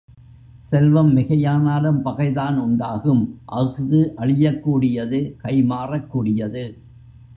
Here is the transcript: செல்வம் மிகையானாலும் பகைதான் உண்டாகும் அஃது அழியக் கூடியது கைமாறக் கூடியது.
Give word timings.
செல்வம் 0.61 1.17
மிகையானாலும் 1.17 1.99
பகைதான் 2.05 2.57
உண்டாகும் 2.57 3.39
அஃது 3.45 4.13
அழியக் 4.17 4.59
கூடியது 4.59 5.35
கைமாறக் 5.43 6.07
கூடியது. 6.07 6.77